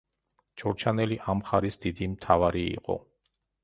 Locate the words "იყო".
2.77-3.03